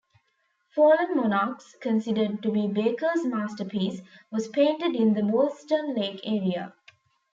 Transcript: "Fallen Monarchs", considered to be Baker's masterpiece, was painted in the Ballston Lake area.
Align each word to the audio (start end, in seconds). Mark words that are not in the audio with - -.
"Fallen 0.73 1.15
Monarchs", 1.15 1.75
considered 1.79 2.41
to 2.41 2.51
be 2.51 2.65
Baker's 2.67 3.23
masterpiece, 3.23 4.01
was 4.31 4.47
painted 4.47 4.95
in 4.95 5.13
the 5.13 5.21
Ballston 5.21 5.93
Lake 5.93 6.21
area. 6.23 6.73